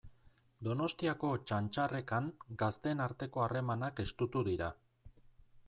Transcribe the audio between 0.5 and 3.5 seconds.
Donostiako Txantxarrekan gazteen arteko